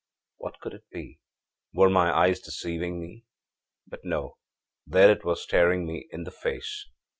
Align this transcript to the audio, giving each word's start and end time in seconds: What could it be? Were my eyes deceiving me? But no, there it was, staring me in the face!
What 0.37 0.59
could 0.59 0.73
it 0.73 0.85
be? 0.91 1.19
Were 1.75 1.87
my 1.91 2.11
eyes 2.11 2.39
deceiving 2.39 2.99
me? 2.99 3.23
But 3.85 4.03
no, 4.03 4.37
there 4.87 5.11
it 5.11 5.23
was, 5.23 5.43
staring 5.43 5.85
me 5.85 6.07
in 6.09 6.23
the 6.23 6.31
face! 6.31 6.87